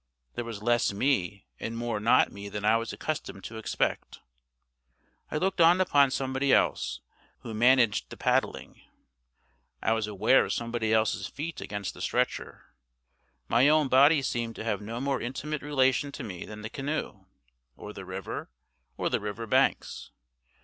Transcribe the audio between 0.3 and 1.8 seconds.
There was less me and